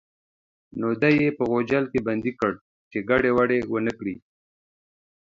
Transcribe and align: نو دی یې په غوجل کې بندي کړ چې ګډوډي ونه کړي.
نو 0.79 0.87
دی 1.01 1.13
یې 1.21 1.29
په 1.37 1.43
غوجل 1.49 1.83
کې 1.91 1.99
بندي 2.07 2.31
کړ 2.39 2.51
چې 2.91 2.97
ګډوډي 3.09 3.59
ونه 3.71 3.91
کړي. 3.99 4.15